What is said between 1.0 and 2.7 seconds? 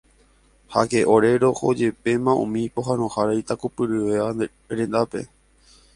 ore rohojepéma umi